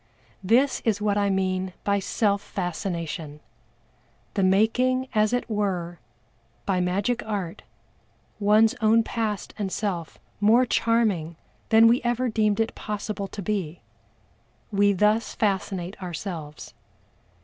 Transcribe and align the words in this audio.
This 0.43 0.81
is 0.83 0.99
what 0.99 1.15
I 1.15 1.29
mean 1.29 1.73
by 1.83 1.99
self 1.99 2.41
fascination 2.41 3.39
the 4.33 4.41
making, 4.41 5.07
as 5.13 5.31
it 5.31 5.47
were, 5.47 5.99
by 6.65 6.79
magic 6.81 7.21
art, 7.23 7.61
one's 8.39 8.73
own 8.81 9.03
past 9.03 9.53
and 9.59 9.71
self 9.71 10.17
more 10.39 10.65
charming 10.65 11.35
than 11.69 11.85
we 11.87 12.01
ever 12.01 12.29
deemed 12.29 12.59
it 12.59 12.73
possible 12.73 13.27
to 13.27 13.43
be. 13.43 13.81
We 14.71 14.91
thus 14.91 15.35
fascinate 15.35 16.01
ourselves. 16.01 16.73